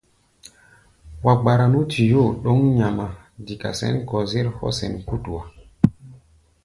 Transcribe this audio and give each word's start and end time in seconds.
Wa 1.23 1.33
gbara 1.39 1.65
nú 1.71 1.79
tuyóo 1.91 2.29
ɗǒŋ 2.43 2.59
ŋamá 2.77 3.05
dika 3.45 3.69
kɔ-zér 4.09 4.47
hɔ́ 4.55 4.69
sɛn 4.77 4.93
kútua. 5.07 5.41